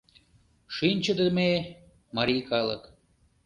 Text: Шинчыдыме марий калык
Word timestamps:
Шинчыдыме 0.75 1.49
марий 2.15 2.41
калык 2.49 2.83